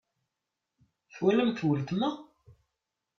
Twalamt 1.13 1.59
weltma? 1.67 2.09